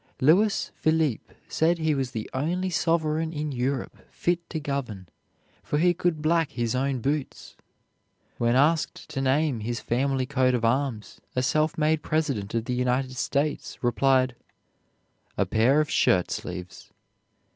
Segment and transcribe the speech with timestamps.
[0.19, 5.07] Louis Philippe said he was the only sovereign in Europe fit to govern,
[5.61, 7.55] for he could black his own boots.
[8.39, 12.73] When asked to name his family coat of arms, a self made President of the
[12.73, 14.35] United States replied,
[15.37, 16.89] "A pair of shirtsleeves."